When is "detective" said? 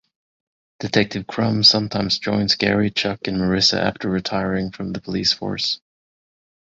0.79-1.27